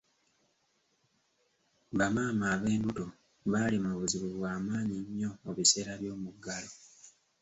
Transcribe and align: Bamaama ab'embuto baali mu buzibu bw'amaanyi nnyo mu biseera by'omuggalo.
Bamaama 1.97 2.45
ab'embuto 2.53 3.05
baali 3.51 3.77
mu 3.83 3.91
buzibu 3.99 4.29
bw'amaanyi 4.37 4.97
nnyo 5.05 5.31
mu 5.43 5.51
biseera 5.57 5.93
by'omuggalo. 6.01 6.69